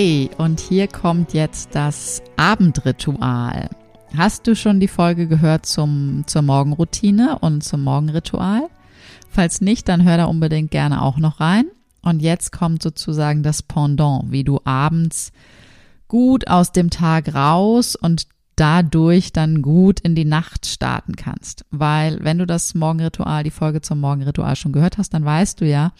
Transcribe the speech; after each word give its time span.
Hey, 0.00 0.30
und 0.38 0.60
hier 0.60 0.86
kommt 0.86 1.34
jetzt 1.34 1.74
das 1.74 2.22
Abendritual. 2.36 3.68
Hast 4.16 4.46
du 4.46 4.54
schon 4.54 4.78
die 4.78 4.86
Folge 4.86 5.26
gehört 5.26 5.66
zum, 5.66 6.22
zur 6.28 6.42
Morgenroutine 6.42 7.40
und 7.40 7.64
zum 7.64 7.82
Morgenritual? 7.82 8.68
Falls 9.28 9.60
nicht, 9.60 9.88
dann 9.88 10.04
hör 10.04 10.16
da 10.16 10.26
unbedingt 10.26 10.70
gerne 10.70 11.02
auch 11.02 11.16
noch 11.16 11.40
rein. 11.40 11.64
Und 12.00 12.22
jetzt 12.22 12.52
kommt 12.52 12.80
sozusagen 12.80 13.42
das 13.42 13.64
Pendant, 13.64 14.30
wie 14.30 14.44
du 14.44 14.60
abends 14.62 15.32
gut 16.06 16.46
aus 16.46 16.70
dem 16.70 16.90
Tag 16.90 17.34
raus 17.34 17.96
und 17.96 18.28
dadurch 18.54 19.32
dann 19.32 19.62
gut 19.62 19.98
in 19.98 20.14
die 20.14 20.24
Nacht 20.24 20.66
starten 20.66 21.16
kannst. 21.16 21.64
Weil 21.72 22.22
wenn 22.22 22.38
du 22.38 22.46
das 22.46 22.76
Morgenritual, 22.76 23.42
die 23.42 23.50
Folge 23.50 23.80
zum 23.80 23.98
Morgenritual 23.98 24.54
schon 24.54 24.72
gehört 24.72 24.96
hast, 24.96 25.12
dann 25.12 25.24
weißt 25.24 25.60
du 25.60 25.66
ja, 25.66 25.90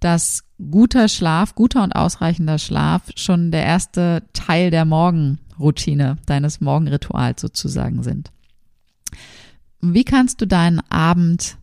dass 0.00 0.44
guter 0.70 1.08
Schlaf, 1.08 1.54
guter 1.54 1.82
und 1.82 1.92
ausreichender 1.92 2.58
Schlaf 2.58 3.02
schon 3.16 3.50
der 3.50 3.64
erste 3.64 4.22
Teil 4.32 4.70
der 4.70 4.84
Morgenroutine, 4.84 6.16
deines 6.26 6.60
Morgenrituals 6.60 7.40
sozusagen 7.40 8.02
sind. 8.02 8.30
Wie 9.80 10.04
kannst 10.04 10.40
du 10.40 10.46
deinen 10.46 10.80
Abend 10.90 11.56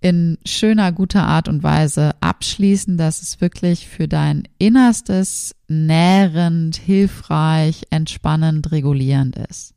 in 0.00 0.38
schöner, 0.44 0.92
guter 0.92 1.24
Art 1.24 1.48
und 1.48 1.62
Weise 1.62 2.12
abschließen, 2.20 2.96
dass 2.96 3.22
es 3.22 3.40
wirklich 3.40 3.88
für 3.88 4.08
dein 4.08 4.48
Innerstes 4.58 5.54
nährend, 5.68 6.76
hilfreich, 6.76 7.82
entspannend, 7.90 8.72
regulierend 8.72 9.36
ist? 9.36 9.74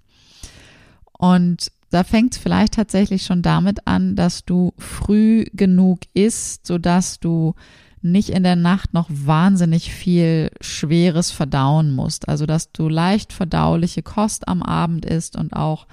Und 1.18 1.72
da 1.90 2.04
fängt 2.04 2.34
es 2.34 2.42
vielleicht 2.42 2.74
tatsächlich 2.74 3.24
schon 3.24 3.42
damit 3.42 3.88
an, 3.88 4.16
dass 4.16 4.46
du 4.46 4.74
früh 4.78 5.46
genug 5.54 6.00
isst, 6.14 6.66
sodass 6.68 7.20
du 7.20 7.56
nicht 8.02 8.30
in 8.30 8.44
der 8.44 8.56
Nacht 8.56 8.94
noch 8.94 9.08
wahnsinnig 9.10 9.92
viel 9.92 10.52
Schweres 10.62 11.32
verdauen 11.32 11.92
musst. 11.92 12.30
Also 12.30 12.46
dass 12.46 12.72
du 12.72 12.88
leicht 12.88 13.34
verdauliche 13.34 14.04
Kost 14.04 14.48
am 14.48 14.62
Abend 14.62 15.06
isst 15.06 15.36
und 15.36 15.54
auch 15.54 15.88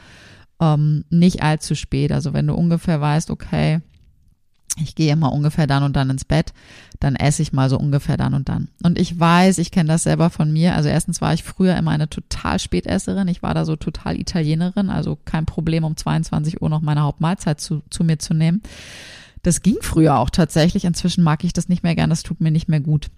ähm, 0.60 1.04
nicht 1.08 1.42
allzu 1.42 1.74
spät. 1.74 2.12
Also 2.12 2.34
wenn 2.34 2.46
du 2.46 2.54
ungefähr 2.54 3.00
weißt, 3.00 3.30
okay, 3.30 3.80
ich 4.80 4.94
gehe 4.94 5.12
immer 5.12 5.32
ungefähr 5.32 5.66
dann 5.66 5.82
und 5.82 5.96
dann 5.96 6.10
ins 6.10 6.24
Bett, 6.24 6.52
dann 6.98 7.16
esse 7.16 7.42
ich 7.42 7.52
mal 7.52 7.68
so 7.68 7.78
ungefähr 7.78 8.16
dann 8.16 8.34
und 8.34 8.48
dann. 8.48 8.68
Und 8.82 8.98
ich 8.98 9.18
weiß, 9.18 9.58
ich 9.58 9.70
kenne 9.70 9.88
das 9.88 10.04
selber 10.04 10.30
von 10.30 10.52
mir. 10.52 10.74
Also 10.74 10.88
erstens 10.88 11.20
war 11.20 11.34
ich 11.34 11.42
früher 11.42 11.76
immer 11.76 11.90
eine 11.90 12.08
total 12.08 12.58
Spätesserin. 12.58 13.28
Ich 13.28 13.42
war 13.42 13.54
da 13.54 13.64
so 13.64 13.76
total 13.76 14.18
Italienerin, 14.18 14.88
also 14.88 15.18
kein 15.24 15.46
Problem, 15.46 15.84
um 15.84 15.96
22 15.96 16.62
Uhr 16.62 16.68
noch 16.68 16.80
meine 16.80 17.02
Hauptmahlzeit 17.02 17.60
zu, 17.60 17.82
zu 17.90 18.04
mir 18.04 18.18
zu 18.18 18.34
nehmen. 18.34 18.62
Das 19.42 19.62
ging 19.62 19.76
früher 19.80 20.18
auch 20.18 20.30
tatsächlich. 20.30 20.84
Inzwischen 20.84 21.24
mag 21.24 21.44
ich 21.44 21.52
das 21.52 21.68
nicht 21.68 21.82
mehr 21.82 21.96
gern. 21.96 22.10
Das 22.10 22.22
tut 22.22 22.40
mir 22.40 22.52
nicht 22.52 22.68
mehr 22.68 22.80
gut. 22.80 23.10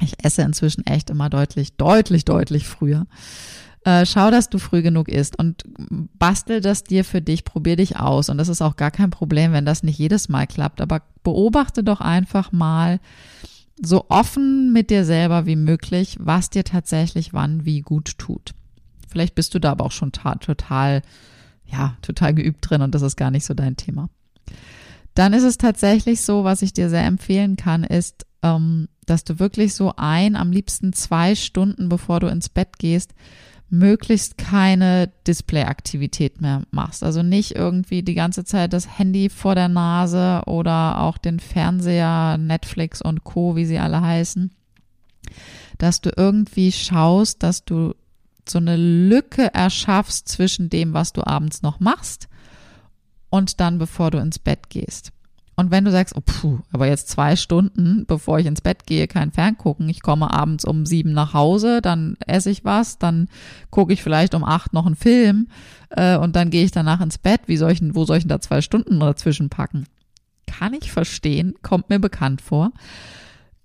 Ich 0.00 0.22
esse 0.24 0.42
inzwischen 0.42 0.86
echt 0.86 1.08
immer 1.08 1.30
deutlich, 1.30 1.76
deutlich, 1.76 2.24
deutlich 2.24 2.66
früher. 2.66 3.06
Äh, 3.86 4.04
schau, 4.04 4.32
dass 4.32 4.50
du 4.50 4.58
früh 4.58 4.82
genug 4.82 5.08
isst 5.08 5.38
und 5.38 5.62
bastel 6.18 6.60
das 6.60 6.82
dir 6.82 7.04
für 7.04 7.22
dich, 7.22 7.44
probier 7.44 7.76
dich 7.76 7.96
aus. 7.96 8.28
Und 8.28 8.36
das 8.36 8.48
ist 8.48 8.60
auch 8.60 8.74
gar 8.74 8.90
kein 8.90 9.10
Problem, 9.10 9.52
wenn 9.52 9.64
das 9.64 9.84
nicht 9.84 9.96
jedes 9.96 10.28
Mal 10.28 10.48
klappt. 10.48 10.80
Aber 10.80 11.02
beobachte 11.22 11.84
doch 11.84 12.00
einfach 12.00 12.50
mal 12.50 12.98
so 13.80 14.06
offen 14.08 14.72
mit 14.72 14.90
dir 14.90 15.04
selber 15.04 15.46
wie 15.46 15.54
möglich, 15.54 16.16
was 16.18 16.50
dir 16.50 16.64
tatsächlich 16.64 17.32
wann 17.32 17.64
wie 17.64 17.80
gut 17.80 18.18
tut. 18.18 18.54
Vielleicht 19.06 19.36
bist 19.36 19.54
du 19.54 19.60
da 19.60 19.70
aber 19.70 19.84
auch 19.84 19.92
schon 19.92 20.10
total, 20.10 21.02
ja, 21.64 21.96
total 22.02 22.34
geübt 22.34 22.68
drin 22.68 22.82
und 22.82 22.92
das 22.92 23.02
ist 23.02 23.14
gar 23.14 23.30
nicht 23.30 23.44
so 23.44 23.54
dein 23.54 23.76
Thema. 23.76 24.10
Dann 25.14 25.32
ist 25.32 25.44
es 25.44 25.58
tatsächlich 25.58 26.22
so, 26.22 26.42
was 26.42 26.62
ich 26.62 26.72
dir 26.72 26.90
sehr 26.90 27.04
empfehlen 27.04 27.54
kann, 27.54 27.84
ist, 27.84 28.26
ähm, 28.42 28.88
dass 29.06 29.22
du 29.22 29.38
wirklich 29.38 29.74
so 29.74 29.92
ein, 29.96 30.34
am 30.34 30.50
liebsten 30.50 30.92
zwei 30.92 31.36
Stunden, 31.36 31.88
bevor 31.88 32.18
du 32.18 32.26
ins 32.26 32.48
Bett 32.48 32.78
gehst, 32.78 33.14
möglichst 33.68 34.38
keine 34.38 35.12
Displayaktivität 35.26 36.40
mehr 36.40 36.62
machst. 36.70 37.02
Also 37.02 37.22
nicht 37.22 37.56
irgendwie 37.56 38.02
die 38.02 38.14
ganze 38.14 38.44
Zeit 38.44 38.72
das 38.72 38.98
Handy 38.98 39.28
vor 39.28 39.54
der 39.54 39.68
Nase 39.68 40.42
oder 40.46 41.00
auch 41.00 41.18
den 41.18 41.40
Fernseher, 41.40 42.38
Netflix 42.38 43.02
und 43.02 43.24
Co, 43.24 43.56
wie 43.56 43.64
sie 43.66 43.78
alle 43.78 44.00
heißen. 44.00 44.52
Dass 45.78 46.00
du 46.00 46.12
irgendwie 46.16 46.70
schaust, 46.70 47.42
dass 47.42 47.64
du 47.64 47.94
so 48.48 48.58
eine 48.58 48.76
Lücke 48.76 49.52
erschaffst 49.52 50.28
zwischen 50.28 50.70
dem, 50.70 50.94
was 50.94 51.12
du 51.12 51.26
abends 51.26 51.62
noch 51.62 51.80
machst 51.80 52.28
und 53.30 53.60
dann, 53.60 53.78
bevor 53.78 54.12
du 54.12 54.18
ins 54.18 54.38
Bett 54.38 54.70
gehst. 54.70 55.12
Und 55.58 55.70
wenn 55.70 55.86
du 55.86 55.90
sagst, 55.90 56.14
oh 56.14 56.20
puh, 56.20 56.58
aber 56.70 56.86
jetzt 56.86 57.08
zwei 57.08 57.34
Stunden, 57.34 58.04
bevor 58.06 58.38
ich 58.38 58.44
ins 58.44 58.60
Bett 58.60 58.86
gehe, 58.86 59.08
kein 59.08 59.32
Ferngucken, 59.32 59.88
ich 59.88 60.02
komme 60.02 60.30
abends 60.30 60.66
um 60.66 60.84
sieben 60.84 61.12
nach 61.12 61.32
Hause, 61.32 61.80
dann 61.80 62.18
esse 62.26 62.50
ich 62.50 62.64
was, 62.64 62.98
dann 62.98 63.28
gucke 63.70 63.94
ich 63.94 64.02
vielleicht 64.02 64.34
um 64.34 64.44
acht 64.44 64.74
noch 64.74 64.84
einen 64.84 64.96
Film 64.96 65.48
äh, 65.88 66.18
und 66.18 66.36
dann 66.36 66.50
gehe 66.50 66.64
ich 66.64 66.72
danach 66.72 67.00
ins 67.00 67.16
Bett. 67.16 67.40
Wie 67.46 67.56
soll 67.56 67.72
ich, 67.72 67.80
wo 67.94 68.04
soll 68.04 68.18
ich 68.18 68.24
denn 68.24 68.28
da 68.28 68.40
zwei 68.40 68.60
Stunden 68.60 69.00
dazwischen 69.00 69.48
packen? 69.48 69.86
Kann 70.46 70.74
ich 70.74 70.92
verstehen, 70.92 71.54
kommt 71.62 71.88
mir 71.88 72.00
bekannt 72.00 72.42
vor. 72.42 72.72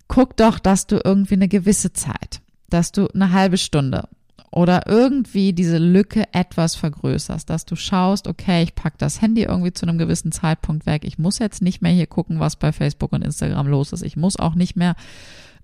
Guck 0.07 0.37
doch, 0.37 0.59
dass 0.59 0.87
du 0.87 1.01
irgendwie 1.03 1.35
eine 1.35 1.49
gewisse 1.49 1.91
Zeit, 1.91 2.41
dass 2.69 2.93
du 2.93 3.07
eine 3.09 3.33
halbe 3.33 3.57
Stunde 3.57 4.07
oder 4.51 4.85
irgendwie 4.85 5.53
diese 5.53 5.77
Lücke 5.77 6.25
etwas 6.33 6.75
vergrößerst, 6.75 7.49
dass 7.49 7.65
du 7.65 7.77
schaust, 7.77 8.27
okay, 8.27 8.63
ich 8.63 8.75
pack 8.75 8.97
das 8.97 9.21
Handy 9.21 9.43
irgendwie 9.43 9.71
zu 9.71 9.85
einem 9.85 9.97
gewissen 9.97 10.33
Zeitpunkt 10.33 10.85
weg. 10.85 11.03
Ich 11.05 11.17
muss 11.17 11.39
jetzt 11.39 11.61
nicht 11.61 11.81
mehr 11.81 11.93
hier 11.93 12.07
gucken, 12.07 12.39
was 12.39 12.57
bei 12.57 12.73
Facebook 12.73 13.13
und 13.13 13.23
Instagram 13.23 13.67
los 13.67 13.93
ist. 13.93 14.03
Ich 14.03 14.17
muss 14.17 14.37
auch 14.37 14.55
nicht 14.55 14.75
mehr 14.75 14.95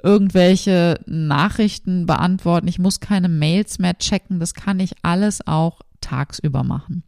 irgendwelche 0.02 1.02
Nachrichten 1.06 2.06
beantworten. 2.06 2.70
Ich 2.70 2.80
muss 2.80 3.02
keine 3.02 3.28
Mails 3.28 3.78
mehr 3.78 3.98
checken. 3.98 4.40
Das 4.40 4.54
kann 4.54 4.80
ich 4.80 4.94
alles 5.02 5.46
auch 5.46 5.82
tagsüber 6.00 6.64
machen. 6.64 7.04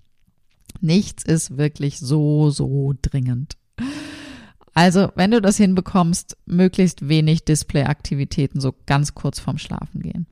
Nichts 0.82 1.24
ist 1.24 1.58
wirklich 1.58 2.00
so, 2.00 2.50
so 2.50 2.94
dringend. 3.02 3.56
Also, 4.74 5.12
wenn 5.16 5.32
du 5.32 5.42
das 5.42 5.58
hinbekommst, 5.58 6.38
möglichst 6.46 7.08
wenig 7.08 7.44
Displayaktivitäten 7.46 8.60
so 8.62 8.74
ganz 8.86 9.16
kurz 9.16 9.40
vorm 9.40 9.58
Schlafen 9.58 10.02
gehen. 10.02 10.28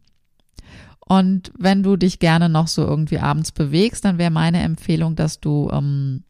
Und 1.07 1.53
wenn 1.57 1.83
du 1.83 1.95
dich 1.95 2.19
gerne 2.19 2.49
noch 2.49 2.67
so 2.67 2.83
irgendwie 2.83 3.19
abends 3.19 3.53
bewegst, 3.53 4.03
dann 4.03 4.17
wäre 4.17 4.29
meine 4.29 4.61
Empfehlung, 4.61 5.15
dass 5.15 5.39
du, 5.39 5.69
ähm, 5.71 6.23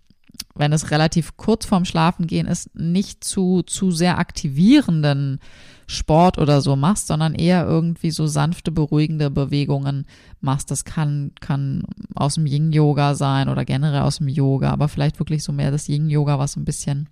wenn 0.53 0.71
es 0.71 0.91
relativ 0.91 1.35
kurz 1.35 1.65
vorm 1.65 1.83
Schlafengehen 1.83 2.45
ist, 2.45 2.75
nicht 2.75 3.23
zu, 3.23 3.63
zu 3.63 3.89
sehr 3.89 4.19
aktivierenden 4.19 5.39
Sport 5.87 6.37
oder 6.37 6.61
so 6.61 6.75
machst, 6.75 7.07
sondern 7.07 7.33
eher 7.33 7.65
irgendwie 7.65 8.11
so 8.11 8.27
sanfte, 8.27 8.71
beruhigende 8.71 9.31
Bewegungen 9.31 10.05
machst. 10.41 10.69
Das 10.69 10.85
kann, 10.85 11.31
kann 11.39 11.83
aus 12.13 12.35
dem 12.35 12.45
Yin-Yoga 12.45 13.15
sein 13.15 13.49
oder 13.49 13.65
generell 13.65 14.01
aus 14.01 14.19
dem 14.19 14.27
Yoga, 14.27 14.69
aber 14.69 14.89
vielleicht 14.89 15.17
wirklich 15.17 15.43
so 15.43 15.51
mehr 15.53 15.71
das 15.71 15.87
Yin-Yoga, 15.87 16.37
was 16.37 16.55
ein 16.55 16.65
bisschen 16.65 17.09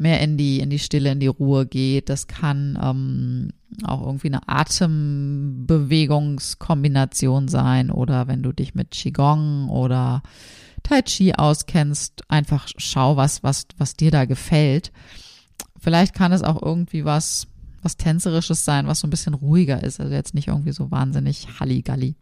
mehr 0.00 0.20
in 0.20 0.36
die, 0.36 0.60
in 0.60 0.70
die 0.70 0.78
Stille, 0.78 1.10
in 1.12 1.20
die 1.20 1.26
Ruhe 1.26 1.66
geht. 1.66 2.08
Das 2.08 2.26
kann 2.26 2.78
ähm, 2.82 3.50
auch 3.84 4.00
irgendwie 4.04 4.28
eine 4.28 4.48
Atembewegungskombination 4.48 7.48
sein 7.48 7.90
oder 7.90 8.26
wenn 8.26 8.42
du 8.42 8.52
dich 8.52 8.74
mit 8.74 8.92
Qigong 8.92 9.68
oder 9.68 10.22
Tai 10.82 11.02
Chi 11.02 11.34
auskennst, 11.34 12.22
einfach 12.28 12.66
schau, 12.78 13.16
was, 13.16 13.42
was, 13.42 13.66
was 13.76 13.92
dir 13.94 14.10
da 14.10 14.24
gefällt. 14.24 14.90
Vielleicht 15.78 16.14
kann 16.14 16.32
es 16.32 16.42
auch 16.42 16.62
irgendwie 16.62 17.04
was, 17.04 17.48
was 17.82 17.96
Tänzerisches 17.96 18.64
sein, 18.64 18.86
was 18.86 19.00
so 19.00 19.06
ein 19.06 19.10
bisschen 19.10 19.34
ruhiger 19.34 19.82
ist. 19.82 20.00
Also 20.00 20.12
jetzt 20.12 20.34
nicht 20.34 20.48
irgendwie 20.48 20.72
so 20.72 20.90
wahnsinnig 20.90 21.60
Halligalli. 21.60 22.14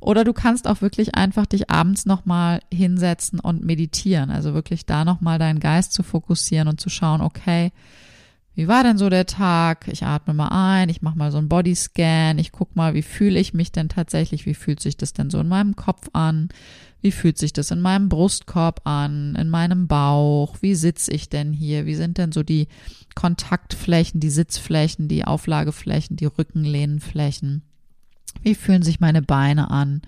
Oder 0.00 0.24
du 0.24 0.32
kannst 0.32 0.66
auch 0.68 0.80
wirklich 0.80 1.14
einfach 1.14 1.46
dich 1.46 1.70
abends 1.70 2.06
nochmal 2.06 2.60
hinsetzen 2.72 3.40
und 3.40 3.64
meditieren. 3.64 4.30
Also 4.30 4.54
wirklich 4.54 4.86
da 4.86 5.04
nochmal 5.04 5.38
deinen 5.38 5.60
Geist 5.60 5.92
zu 5.92 6.02
fokussieren 6.02 6.68
und 6.68 6.80
zu 6.80 6.88
schauen, 6.88 7.20
okay, 7.20 7.72
wie 8.58 8.66
war 8.66 8.82
denn 8.82 8.98
so 8.98 9.08
der 9.08 9.26
Tag? 9.26 9.86
Ich 9.86 10.02
atme 10.02 10.34
mal 10.34 10.48
ein, 10.48 10.88
ich 10.88 11.00
mache 11.00 11.16
mal 11.16 11.30
so 11.30 11.38
einen 11.38 11.48
Bodyscan, 11.48 12.40
ich 12.40 12.50
guck 12.50 12.74
mal, 12.74 12.92
wie 12.94 13.02
fühle 13.02 13.38
ich 13.38 13.54
mich 13.54 13.70
denn 13.70 13.88
tatsächlich, 13.88 14.46
wie 14.46 14.54
fühlt 14.54 14.80
sich 14.80 14.96
das 14.96 15.12
denn 15.12 15.30
so 15.30 15.38
in 15.38 15.46
meinem 15.46 15.76
Kopf 15.76 16.10
an? 16.12 16.48
Wie 17.00 17.12
fühlt 17.12 17.38
sich 17.38 17.52
das 17.52 17.70
in 17.70 17.80
meinem 17.80 18.08
Brustkorb 18.08 18.80
an, 18.84 19.36
in 19.36 19.48
meinem 19.50 19.86
Bauch? 19.86 20.56
Wie 20.60 20.74
sitze 20.74 21.12
ich 21.12 21.28
denn 21.28 21.52
hier? 21.52 21.86
Wie 21.86 21.94
sind 21.94 22.18
denn 22.18 22.32
so 22.32 22.42
die 22.42 22.66
Kontaktflächen, 23.14 24.20
die 24.20 24.30
Sitzflächen, 24.30 25.06
die 25.06 25.24
Auflageflächen, 25.24 26.16
die 26.16 26.26
Rückenlehnenflächen? 26.26 27.62
Wie 28.42 28.54
fühlen 28.54 28.82
sich 28.82 28.98
meine 28.98 29.22
Beine 29.22 29.70
an? 29.70 30.02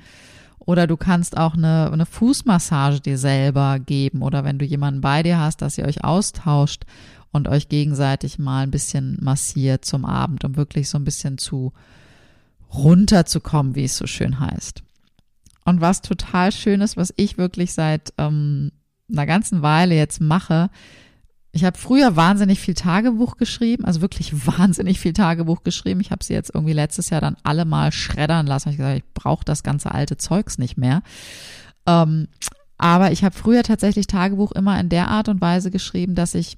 Oder 0.58 0.86
du 0.86 0.96
kannst 0.96 1.36
auch 1.36 1.54
eine, 1.54 1.90
eine 1.92 2.06
Fußmassage 2.06 3.00
dir 3.00 3.18
selber 3.18 3.78
geben 3.78 4.22
oder 4.22 4.44
wenn 4.44 4.58
du 4.58 4.64
jemanden 4.64 5.00
bei 5.00 5.22
dir 5.22 5.38
hast, 5.38 5.62
dass 5.62 5.78
ihr 5.78 5.84
euch 5.84 6.04
austauscht 6.04 6.84
und 7.32 7.48
euch 7.48 7.68
gegenseitig 7.68 8.38
mal 8.38 8.62
ein 8.62 8.70
bisschen 8.70 9.16
massiert 9.20 9.84
zum 9.84 10.04
Abend, 10.04 10.44
um 10.44 10.56
wirklich 10.56 10.88
so 10.88 10.98
ein 10.98 11.04
bisschen 11.04 11.38
zu 11.38 11.72
runterzukommen, 12.72 13.74
wie 13.74 13.84
es 13.84 13.96
so 13.96 14.06
schön 14.06 14.38
heißt. 14.38 14.82
Und 15.70 15.80
was 15.80 16.02
total 16.02 16.52
schön 16.52 16.80
ist, 16.80 16.96
was 16.96 17.14
ich 17.16 17.38
wirklich 17.38 17.72
seit 17.72 18.12
ähm, 18.18 18.72
einer 19.10 19.26
ganzen 19.26 19.62
Weile 19.62 19.94
jetzt 19.94 20.20
mache, 20.20 20.70
ich 21.52 21.64
habe 21.64 21.78
früher 21.78 22.14
wahnsinnig 22.14 22.60
viel 22.60 22.74
Tagebuch 22.74 23.36
geschrieben, 23.36 23.84
also 23.84 24.00
wirklich 24.00 24.46
wahnsinnig 24.46 25.00
viel 25.00 25.12
Tagebuch 25.12 25.62
geschrieben. 25.62 26.00
Ich 26.00 26.10
habe 26.10 26.24
sie 26.24 26.34
jetzt 26.34 26.54
irgendwie 26.54 26.74
letztes 26.74 27.10
Jahr 27.10 27.20
dann 27.20 27.36
alle 27.42 27.64
mal 27.64 27.92
schreddern 27.92 28.46
lassen. 28.46 28.70
Ich 28.70 28.76
gesagt, 28.76 28.98
ich 28.98 29.14
brauche 29.14 29.44
das 29.44 29.62
ganze 29.62 29.92
alte 29.92 30.16
Zeugs 30.16 30.58
nicht 30.58 30.76
mehr. 30.76 31.02
Ähm, 31.86 32.28
aber 32.76 33.12
ich 33.12 33.24
habe 33.24 33.36
früher 33.36 33.62
tatsächlich 33.62 34.06
Tagebuch 34.06 34.52
immer 34.52 34.78
in 34.80 34.88
der 34.88 35.08
Art 35.08 35.28
und 35.28 35.40
Weise 35.40 35.70
geschrieben, 35.70 36.14
dass 36.14 36.34
ich 36.34 36.56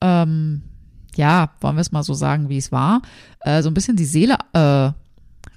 ähm, 0.00 0.62
ja, 1.16 1.50
wollen 1.60 1.76
wir 1.76 1.80
es 1.80 1.92
mal 1.92 2.02
so 2.02 2.14
sagen, 2.14 2.48
wie 2.48 2.58
es 2.58 2.72
war, 2.72 3.00
äh, 3.40 3.62
so 3.62 3.70
ein 3.70 3.74
bisschen 3.74 3.96
die 3.96 4.04
Seele 4.04 4.36
äh, 4.52 4.90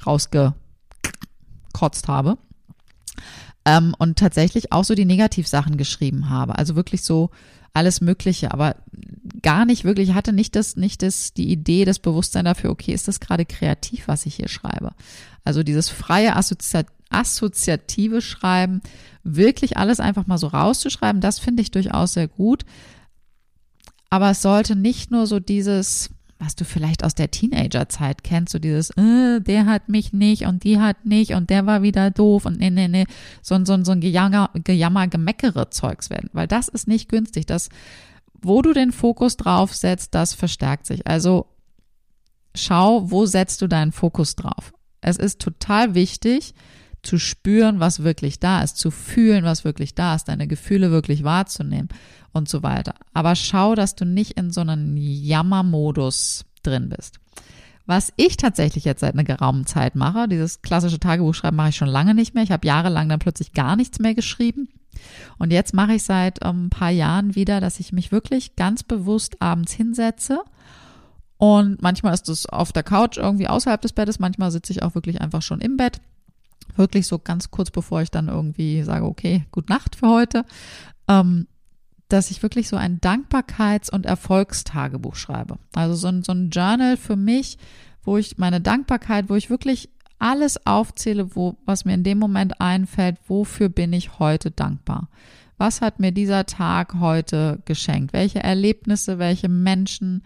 rausgekotzt 0.05 2.07
habe. 2.07 2.37
Ähm, 3.67 3.93
und 3.97 4.17
tatsächlich 4.17 4.71
auch 4.71 4.85
so 4.85 4.95
die 4.95 5.03
Negativsachen 5.03 5.75
geschrieben 5.75 6.29
habe. 6.29 6.57
Also 6.57 6.77
wirklich 6.77 7.03
so 7.03 7.31
alles 7.73 7.99
Mögliche, 7.99 8.51
aber 8.53 8.77
gar 9.41 9.65
nicht 9.65 9.83
wirklich, 9.83 10.09
ich 10.09 10.15
hatte 10.15 10.31
nicht 10.31 10.55
das, 10.55 10.77
nicht 10.77 11.03
das, 11.03 11.33
die 11.33 11.51
Idee, 11.51 11.83
das 11.83 11.99
Bewusstsein 11.99 12.45
dafür, 12.45 12.69
okay, 12.69 12.93
ist 12.93 13.09
das 13.09 13.19
gerade 13.19 13.45
kreativ, 13.45 14.07
was 14.07 14.25
ich 14.25 14.35
hier 14.35 14.47
schreibe? 14.47 14.91
Also 15.43 15.63
dieses 15.63 15.89
freie 15.89 16.35
Assozi 16.35 16.83
assoziative 17.09 18.21
Schreiben, 18.21 18.81
wirklich 19.23 19.77
alles 19.77 20.01
einfach 20.01 20.27
mal 20.27 20.37
so 20.37 20.47
rauszuschreiben, 20.47 21.21
das 21.21 21.39
finde 21.39 21.61
ich 21.61 21.71
durchaus 21.71 22.13
sehr 22.13 22.27
gut. 22.27 22.65
Aber 24.09 24.31
es 24.31 24.41
sollte 24.41 24.75
nicht 24.75 25.11
nur 25.11 25.25
so 25.25 25.39
dieses, 25.39 26.09
was 26.39 26.55
du 26.55 26.65
vielleicht 26.65 27.03
aus 27.03 27.15
der 27.15 27.31
Teenagerzeit 27.31 28.23
kennst, 28.23 28.51
so 28.51 28.59
dieses, 28.59 28.91
äh, 28.91 29.39
der 29.41 29.65
hat 29.65 29.89
mich 29.89 30.13
nicht 30.13 30.45
und 30.45 30.63
die 30.63 30.79
hat 30.79 31.05
nicht 31.05 31.33
und 31.33 31.49
der 31.49 31.65
war 31.65 31.81
wieder 31.81 32.11
doof 32.11 32.45
und 32.45 32.59
nee, 32.59 32.69
nee, 32.69 32.87
nee, 32.87 33.05
so, 33.41 33.57
so, 33.65 33.83
so 33.83 33.91
ein 33.91 34.01
Gejammer, 34.01 34.51
Gejammer, 34.53 35.07
Gemeckere 35.07 35.69
Zeugs 35.69 36.09
werden, 36.09 36.29
weil 36.33 36.47
das 36.47 36.67
ist 36.67 36.87
nicht 36.87 37.09
günstig. 37.09 37.45
Das, 37.45 37.69
wo 38.41 38.61
du 38.61 38.73
den 38.73 38.91
Fokus 38.91 39.37
drauf 39.37 39.73
setzt, 39.73 40.13
das 40.13 40.33
verstärkt 40.33 40.85
sich. 40.85 41.07
Also 41.07 41.47
schau, 42.55 43.09
wo 43.09 43.25
setzt 43.25 43.61
du 43.61 43.67
deinen 43.67 43.91
Fokus 43.91 44.35
drauf. 44.35 44.73
Es 45.01 45.17
ist 45.17 45.41
total 45.41 45.95
wichtig, 45.95 46.53
zu 47.07 47.17
spüren, 47.17 47.79
was 47.79 48.03
wirklich 48.03 48.39
da 48.39 48.61
ist, 48.61 48.77
zu 48.77 48.91
fühlen, 48.91 49.45
was 49.45 49.63
wirklich 49.63 49.95
da 49.95 50.15
ist, 50.15 50.25
deine 50.25 50.45
Gefühle 50.45 50.91
wirklich 50.91 51.23
wahrzunehmen 51.23 51.87
und 52.33 52.49
so 52.49 52.63
weiter. 52.63 52.95
Aber 53.13 53.35
schau, 53.35 53.75
dass 53.75 53.95
du 53.95 54.05
nicht 54.05 54.33
in 54.33 54.51
so 54.51 54.61
einem 54.61 54.97
Jammermodus 54.97 56.43
drin 56.63 56.89
bist. 56.89 57.19
Was 57.85 58.11
ich 58.17 58.35
tatsächlich 58.35 58.83
jetzt 58.83 58.99
seit 58.99 59.13
einer 59.13 59.23
geraumen 59.23 59.65
Zeit 59.65 59.95
mache, 59.95 60.27
dieses 60.27 60.61
klassische 60.61 60.99
Tagebuchschreiben 60.99 61.55
mache 61.55 61.69
ich 61.69 61.77
schon 61.77 61.87
lange 61.87 62.13
nicht 62.13 62.35
mehr. 62.35 62.43
Ich 62.43 62.51
habe 62.51 62.67
jahrelang 62.67 63.07
dann 63.07 63.19
plötzlich 63.19 63.53
gar 63.53 63.77
nichts 63.77 63.99
mehr 63.99 64.13
geschrieben. 64.13 64.67
Und 65.37 65.53
jetzt 65.53 65.73
mache 65.73 65.93
ich 65.93 66.03
seit 66.03 66.39
ähm, 66.43 66.65
ein 66.65 66.69
paar 66.69 66.89
Jahren 66.89 67.35
wieder, 67.35 67.61
dass 67.61 67.79
ich 67.79 67.93
mich 67.93 68.11
wirklich 68.11 68.57
ganz 68.57 68.83
bewusst 68.83 69.41
abends 69.41 69.71
hinsetze. 69.71 70.41
Und 71.37 71.81
manchmal 71.81 72.13
ist 72.13 72.27
es 72.27 72.47
auf 72.47 72.73
der 72.73 72.83
Couch 72.83 73.17
irgendwie 73.17 73.47
außerhalb 73.47 73.79
des 73.79 73.93
Bettes, 73.93 74.19
manchmal 74.19 74.51
sitze 74.51 74.73
ich 74.73 74.83
auch 74.83 74.95
wirklich 74.95 75.21
einfach 75.21 75.41
schon 75.41 75.61
im 75.61 75.77
Bett 75.77 76.01
wirklich 76.77 77.07
so 77.07 77.19
ganz 77.19 77.51
kurz 77.51 77.71
bevor 77.71 78.01
ich 78.01 78.11
dann 78.11 78.27
irgendwie 78.27 78.83
sage, 78.83 79.05
okay, 79.05 79.45
gut 79.51 79.69
Nacht 79.69 79.95
für 79.95 80.09
heute, 80.09 80.45
ähm, 81.07 81.47
dass 82.09 82.31
ich 82.31 82.41
wirklich 82.41 82.69
so 82.69 82.77
ein 82.77 82.99
Dankbarkeits- 83.01 83.91
und 83.91 84.05
Erfolgstagebuch 84.05 85.15
schreibe. 85.15 85.57
Also 85.75 85.95
so 85.95 86.07
ein, 86.07 86.23
so 86.23 86.31
ein 86.31 86.49
Journal 86.49 86.97
für 86.97 87.15
mich, 87.15 87.57
wo 88.03 88.17
ich 88.17 88.37
meine 88.37 88.61
Dankbarkeit, 88.61 89.29
wo 89.29 89.35
ich 89.35 89.49
wirklich 89.49 89.89
alles 90.19 90.65
aufzähle, 90.65 91.35
wo, 91.35 91.57
was 91.65 91.85
mir 91.85 91.93
in 91.93 92.03
dem 92.03 92.17
Moment 92.17 92.59
einfällt, 92.61 93.17
wofür 93.27 93.69
bin 93.69 93.93
ich 93.93 94.19
heute 94.19 94.51
dankbar? 94.51 95.09
Was 95.57 95.81
hat 95.81 95.99
mir 95.99 96.11
dieser 96.11 96.45
Tag 96.45 96.95
heute 96.99 97.61
geschenkt? 97.65 98.13
Welche 98.13 98.41
Erlebnisse, 98.41 99.19
welche 99.19 99.49
Menschen, 99.49 100.23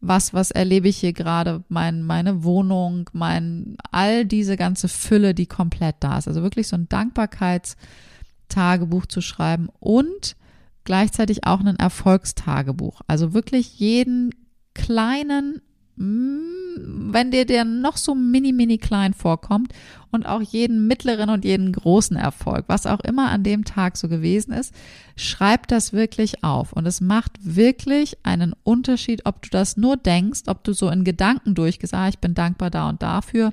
was, 0.00 0.34
was 0.34 0.50
erlebe 0.50 0.88
ich 0.88 0.96
hier 0.98 1.12
gerade, 1.12 1.62
mein, 1.68 2.02
meine 2.02 2.42
Wohnung, 2.44 3.08
mein, 3.12 3.76
all 3.90 4.26
diese 4.26 4.56
ganze 4.56 4.88
Fülle, 4.88 5.34
die 5.34 5.46
komplett 5.46 5.96
da 6.00 6.18
ist. 6.18 6.26
Also 6.28 6.42
wirklich 6.42 6.68
so 6.68 6.76
ein 6.76 6.88
Dankbarkeitstagebuch 6.88 9.06
zu 9.06 9.20
schreiben 9.20 9.68
und 9.80 10.36
gleichzeitig 10.84 11.46
auch 11.46 11.60
ein 11.60 11.76
Erfolgstagebuch. 11.76 13.00
Also 13.06 13.34
wirklich 13.34 13.78
jeden 13.78 14.34
kleinen 14.74 15.60
Mm, 15.96 16.53
wenn 16.76 17.30
dir 17.30 17.46
der 17.46 17.64
noch 17.64 17.96
so 17.96 18.14
mini, 18.14 18.52
mini 18.52 18.78
klein 18.78 19.14
vorkommt 19.14 19.72
und 20.10 20.26
auch 20.26 20.42
jeden 20.42 20.86
mittleren 20.86 21.30
und 21.30 21.44
jeden 21.44 21.72
großen 21.72 22.16
Erfolg, 22.16 22.64
was 22.68 22.86
auch 22.86 23.00
immer 23.00 23.30
an 23.30 23.42
dem 23.42 23.64
Tag 23.64 23.96
so 23.96 24.08
gewesen 24.08 24.52
ist, 24.52 24.74
schreib 25.16 25.68
das 25.68 25.92
wirklich 25.92 26.44
auf. 26.44 26.72
Und 26.72 26.86
es 26.86 27.00
macht 27.00 27.32
wirklich 27.42 28.16
einen 28.22 28.54
Unterschied, 28.62 29.26
ob 29.26 29.42
du 29.42 29.50
das 29.50 29.76
nur 29.76 29.96
denkst, 29.96 30.42
ob 30.46 30.64
du 30.64 30.72
so 30.72 30.88
in 30.88 31.04
Gedanken 31.04 31.54
durchgehst, 31.54 31.94
ah, 31.94 32.08
ich 32.08 32.18
bin 32.18 32.34
dankbar 32.34 32.70
da 32.70 32.88
und 32.88 33.02
dafür. 33.02 33.52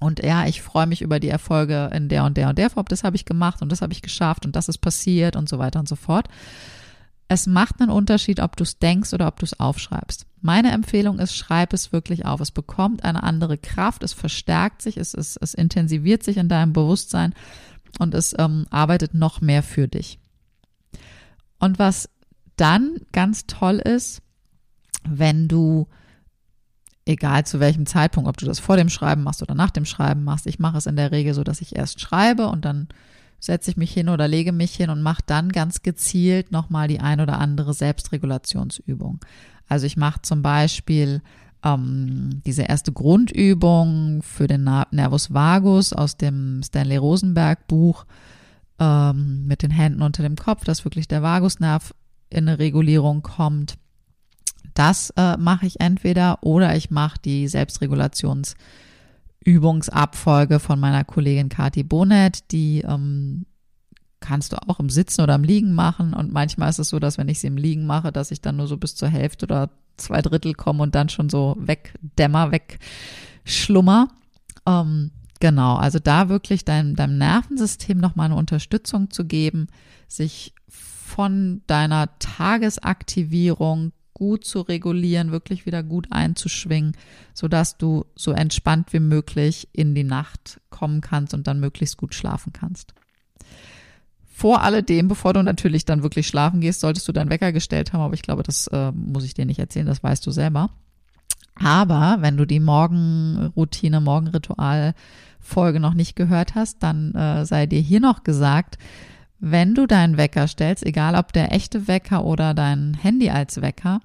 Und 0.00 0.22
ja, 0.22 0.46
ich 0.46 0.62
freue 0.62 0.86
mich 0.86 1.02
über 1.02 1.18
die 1.18 1.28
Erfolge 1.28 1.90
in 1.92 2.08
der 2.08 2.24
und 2.24 2.36
der 2.36 2.48
und 2.48 2.58
der 2.58 2.70
Form. 2.70 2.86
Das 2.88 3.02
habe 3.02 3.16
ich 3.16 3.24
gemacht 3.24 3.62
und 3.62 3.72
das 3.72 3.82
habe 3.82 3.92
ich 3.92 4.02
geschafft 4.02 4.46
und 4.46 4.54
das 4.54 4.68
ist 4.68 4.78
passiert 4.78 5.34
und 5.34 5.48
so 5.48 5.58
weiter 5.58 5.80
und 5.80 5.88
so 5.88 5.96
fort. 5.96 6.28
Es 7.28 7.46
macht 7.46 7.80
einen 7.80 7.90
Unterschied, 7.90 8.40
ob 8.40 8.56
du 8.56 8.64
es 8.64 8.78
denkst 8.78 9.12
oder 9.12 9.28
ob 9.28 9.38
du 9.38 9.44
es 9.44 9.60
aufschreibst. 9.60 10.26
Meine 10.40 10.72
Empfehlung 10.72 11.18
ist, 11.18 11.36
schreib 11.36 11.74
es 11.74 11.92
wirklich 11.92 12.24
auf. 12.24 12.40
Es 12.40 12.50
bekommt 12.50 13.04
eine 13.04 13.22
andere 13.22 13.58
Kraft, 13.58 14.02
es 14.02 14.14
verstärkt 14.14 14.80
sich, 14.80 14.96
es, 14.96 15.12
es, 15.12 15.36
es 15.36 15.52
intensiviert 15.52 16.22
sich 16.22 16.38
in 16.38 16.48
deinem 16.48 16.72
Bewusstsein 16.72 17.34
und 17.98 18.14
es 18.14 18.34
ähm, 18.38 18.66
arbeitet 18.70 19.12
noch 19.12 19.42
mehr 19.42 19.62
für 19.62 19.88
dich. 19.88 20.18
Und 21.58 21.78
was 21.78 22.08
dann 22.56 22.96
ganz 23.12 23.46
toll 23.46 23.76
ist, 23.76 24.22
wenn 25.06 25.48
du, 25.48 25.86
egal 27.04 27.44
zu 27.44 27.60
welchem 27.60 27.84
Zeitpunkt, 27.84 28.28
ob 28.28 28.36
du 28.38 28.46
das 28.46 28.58
vor 28.58 28.76
dem 28.76 28.88
Schreiben 28.88 29.22
machst 29.22 29.42
oder 29.42 29.54
nach 29.54 29.70
dem 29.70 29.84
Schreiben 29.84 30.24
machst, 30.24 30.46
ich 30.46 30.58
mache 30.58 30.78
es 30.78 30.86
in 30.86 30.96
der 30.96 31.12
Regel 31.12 31.34
so, 31.34 31.44
dass 31.44 31.60
ich 31.60 31.76
erst 31.76 32.00
schreibe 32.00 32.48
und 32.48 32.64
dann 32.64 32.88
setze 33.40 33.70
ich 33.70 33.76
mich 33.76 33.92
hin 33.92 34.08
oder 34.08 34.28
lege 34.28 34.52
mich 34.52 34.74
hin 34.74 34.90
und 34.90 35.02
mache 35.02 35.22
dann 35.26 35.50
ganz 35.50 35.82
gezielt 35.82 36.52
nochmal 36.52 36.88
die 36.88 37.00
ein 37.00 37.20
oder 37.20 37.38
andere 37.38 37.74
Selbstregulationsübung. 37.74 39.20
Also 39.68 39.86
ich 39.86 39.96
mache 39.96 40.22
zum 40.22 40.42
Beispiel 40.42 41.22
ähm, 41.64 42.42
diese 42.46 42.62
erste 42.62 42.92
Grundübung 42.92 44.22
für 44.22 44.46
den 44.46 44.68
Nervus 44.90 45.32
vagus 45.32 45.92
aus 45.92 46.16
dem 46.16 46.62
Stanley 46.64 46.96
Rosenberg 46.96 47.66
Buch 47.66 48.06
ähm, 48.78 49.46
mit 49.46 49.62
den 49.62 49.70
Händen 49.70 50.02
unter 50.02 50.22
dem 50.22 50.36
Kopf, 50.36 50.64
dass 50.64 50.84
wirklich 50.84 51.08
der 51.08 51.22
Vagusnerv 51.22 51.94
in 52.30 52.48
eine 52.48 52.58
Regulierung 52.58 53.22
kommt. 53.22 53.76
Das 54.74 55.10
äh, 55.16 55.36
mache 55.36 55.66
ich 55.66 55.80
entweder 55.80 56.42
oder 56.42 56.76
ich 56.76 56.90
mache 56.90 57.18
die 57.24 57.48
Selbstregulations- 57.48 58.54
Übungsabfolge 59.44 60.58
von 60.58 60.80
meiner 60.80 61.04
Kollegin 61.04 61.48
Kati 61.48 61.82
Bonet, 61.82 62.50
die 62.52 62.80
ähm, 62.80 63.46
kannst 64.20 64.52
du 64.52 64.56
auch 64.68 64.80
im 64.80 64.90
Sitzen 64.90 65.22
oder 65.22 65.34
im 65.34 65.44
Liegen 65.44 65.72
machen. 65.72 66.12
Und 66.14 66.32
manchmal 66.32 66.70
ist 66.70 66.78
es 66.78 66.88
so, 66.88 66.98
dass 66.98 67.18
wenn 67.18 67.28
ich 67.28 67.40
sie 67.40 67.46
im 67.46 67.56
Liegen 67.56 67.86
mache, 67.86 68.12
dass 68.12 68.30
ich 68.30 68.40
dann 68.40 68.56
nur 68.56 68.66
so 68.66 68.76
bis 68.76 68.94
zur 68.94 69.08
Hälfte 69.08 69.46
oder 69.46 69.70
zwei 69.96 70.22
Drittel 70.22 70.54
komme 70.54 70.82
und 70.82 70.94
dann 70.94 71.08
schon 71.08 71.28
so 71.28 71.56
wegdämmer, 71.58 72.52
wegschlummer. 72.52 74.08
Ähm, 74.66 75.10
genau, 75.40 75.76
also 75.76 75.98
da 75.98 76.28
wirklich 76.28 76.64
dein, 76.64 76.94
deinem 76.94 77.18
Nervensystem 77.18 77.98
nochmal 77.98 78.26
eine 78.26 78.36
Unterstützung 78.36 79.10
zu 79.10 79.24
geben, 79.24 79.68
sich 80.08 80.54
von 80.68 81.62
deiner 81.66 82.18
Tagesaktivierung 82.18 83.92
gut 84.18 84.44
zu 84.44 84.60
regulieren, 84.60 85.32
wirklich 85.32 85.64
wieder 85.64 85.82
gut 85.82 86.08
einzuschwingen, 86.10 86.92
sodass 87.32 87.78
du 87.78 88.04
so 88.14 88.32
entspannt 88.32 88.92
wie 88.92 89.00
möglich 89.00 89.68
in 89.72 89.94
die 89.94 90.04
Nacht 90.04 90.60
kommen 90.70 91.00
kannst 91.00 91.32
und 91.32 91.46
dann 91.46 91.60
möglichst 91.60 91.96
gut 91.96 92.14
schlafen 92.14 92.52
kannst. 92.52 92.92
Vor 94.26 94.62
alledem, 94.62 95.08
bevor 95.08 95.32
du 95.32 95.42
natürlich 95.42 95.84
dann 95.84 96.02
wirklich 96.02 96.28
schlafen 96.28 96.60
gehst, 96.60 96.80
solltest 96.80 97.08
du 97.08 97.12
deinen 97.12 97.30
Wecker 97.30 97.52
gestellt 97.52 97.92
haben, 97.92 98.02
aber 98.02 98.14
ich 98.14 98.22
glaube, 98.22 98.42
das 98.42 98.68
äh, 98.68 98.92
muss 98.92 99.24
ich 99.24 99.34
dir 99.34 99.46
nicht 99.46 99.58
erzählen, 99.58 99.86
das 99.86 100.02
weißt 100.02 100.24
du 100.26 100.30
selber. 100.30 100.70
Aber 101.56 102.18
wenn 102.20 102.36
du 102.36 102.46
die 102.46 102.60
Morgenroutine, 102.60 104.00
Morgenritual-Folge 104.00 105.80
noch 105.80 105.94
nicht 105.94 106.14
gehört 106.14 106.54
hast, 106.54 106.82
dann 106.82 107.14
äh, 107.14 107.44
sei 107.46 107.66
dir 107.66 107.80
hier 107.80 108.00
noch 108.00 108.22
gesagt, 108.22 108.78
wenn 109.40 109.74
du 109.74 109.86
deinen 109.86 110.16
Wecker 110.16 110.48
stellst, 110.48 110.84
egal 110.84 111.14
ob 111.14 111.32
der 111.32 111.52
echte 111.52 111.86
Wecker 111.86 112.24
oder 112.24 112.54
dein 112.54 112.94
Handy 112.94 113.30
als 113.30 113.60
Wecker, 113.60 114.00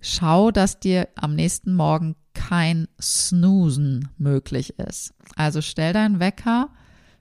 schau, 0.00 0.50
dass 0.50 0.80
dir 0.80 1.08
am 1.16 1.34
nächsten 1.34 1.74
Morgen 1.74 2.16
kein 2.34 2.88
Snoosen 3.00 4.08
möglich 4.18 4.78
ist. 4.78 5.14
Also 5.36 5.60
stell 5.60 5.92
deinen 5.92 6.20
Wecker, 6.20 6.70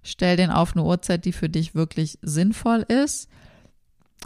stell 0.02 0.38
den 0.38 0.52
auf 0.52 0.76
eine 0.76 0.84
Uhrzeit, 0.84 1.26
die 1.26 1.34
für 1.34 1.50
dich 1.50 1.76
wirklich 1.76 2.18
sinnvoll 2.22 2.86
ist 2.88 3.30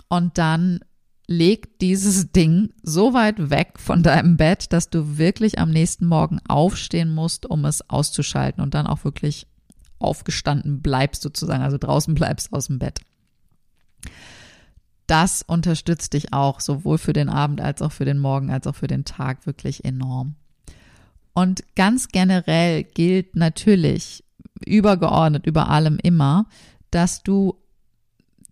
und 0.09 0.37
dann 0.37 0.79
leg 1.27 1.79
dieses 1.79 2.31
Ding 2.33 2.73
so 2.83 3.13
weit 3.13 3.49
weg 3.49 3.79
von 3.79 4.03
deinem 4.03 4.37
Bett, 4.37 4.71
dass 4.73 4.89
du 4.89 5.17
wirklich 5.17 5.59
am 5.59 5.71
nächsten 5.71 6.05
Morgen 6.05 6.39
aufstehen 6.47 7.13
musst, 7.13 7.45
um 7.45 7.65
es 7.65 7.89
auszuschalten 7.89 8.63
und 8.63 8.73
dann 8.73 8.87
auch 8.87 9.03
wirklich 9.03 9.47
aufgestanden 9.99 10.81
bleibst 10.81 11.23
sozusagen, 11.23 11.63
also 11.63 11.77
draußen 11.77 12.13
bleibst 12.13 12.53
aus 12.53 12.67
dem 12.67 12.79
Bett. 12.79 13.01
Das 15.07 15.41
unterstützt 15.41 16.13
dich 16.13 16.33
auch 16.33 16.59
sowohl 16.59 16.97
für 16.97 17.13
den 17.13 17.29
Abend 17.29 17.61
als 17.61 17.81
auch 17.81 17.91
für 17.91 18.05
den 18.05 18.19
Morgen 18.19 18.51
als 18.51 18.67
auch 18.67 18.75
für 18.75 18.87
den 18.87 19.05
Tag 19.05 19.45
wirklich 19.45 19.85
enorm. 19.85 20.35
Und 21.33 21.63
ganz 21.75 22.09
generell 22.09 22.83
gilt 22.83 23.35
natürlich 23.35 24.23
übergeordnet 24.65 25.45
über 25.45 25.69
allem 25.69 25.97
immer, 26.01 26.47
dass 26.91 27.23
du 27.23 27.55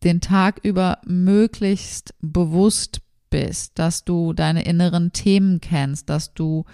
den 0.04 0.22
Tag 0.22 0.60
über 0.64 1.00
möglichst 1.06 2.14
bewusst 2.22 3.02
bist, 3.30 3.80
dass 3.80 4.06
du 4.06 4.34
deine 4.34 4.64
inneren 4.64 5.12
Themen 5.12 5.60
kennst, 5.62 6.10
dass 6.10 6.34
du 6.34 6.66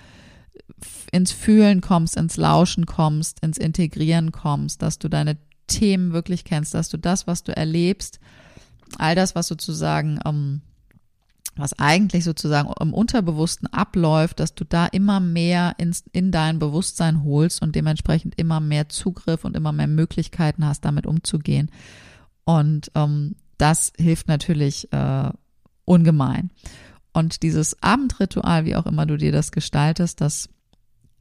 ins 1.11 1.31
Fühlen 1.31 1.81
kommst, 1.81 2.17
ins 2.17 2.37
Lauschen 2.37 2.85
kommst, 2.85 3.39
ins 3.43 3.57
Integrieren 3.57 4.31
kommst, 4.31 4.81
dass 4.81 4.99
du 4.99 5.07
deine 5.07 5.37
Themen 5.67 6.11
wirklich 6.11 6.43
kennst, 6.43 6.73
dass 6.73 6.89
du 6.89 6.97
das, 6.97 7.25
was 7.25 7.43
du 7.43 7.55
erlebst, 7.55 8.19
all 8.97 9.15
das, 9.15 9.35
was 9.35 9.47
sozusagen, 9.47 10.19
ähm, 10.25 10.61
was 11.55 11.77
eigentlich 11.79 12.23
sozusagen 12.23 12.71
im 12.79 12.93
Unterbewussten 12.93 13.67
abläuft, 13.71 14.39
dass 14.39 14.55
du 14.55 14.63
da 14.63 14.85
immer 14.87 15.19
mehr 15.19 15.75
ins, 15.77 16.03
in 16.13 16.31
dein 16.31 16.59
Bewusstsein 16.59 17.23
holst 17.23 17.61
und 17.61 17.75
dementsprechend 17.75 18.35
immer 18.39 18.59
mehr 18.59 18.89
Zugriff 18.89 19.43
und 19.43 19.55
immer 19.55 19.71
mehr 19.71 19.87
Möglichkeiten 19.87 20.65
hast, 20.65 20.85
damit 20.85 21.05
umzugehen. 21.05 21.69
Und 22.45 22.91
ähm, 22.95 23.35
das 23.57 23.93
hilft 23.97 24.27
natürlich 24.27 24.91
äh, 24.93 25.29
ungemein. 25.85 26.51
Und 27.13 27.43
dieses 27.43 27.81
Abendritual, 27.83 28.65
wie 28.65 28.75
auch 28.75 28.85
immer 28.85 29.05
du 29.05 29.17
dir 29.17 29.31
das 29.31 29.51
gestaltest, 29.51 30.21
das 30.21 30.49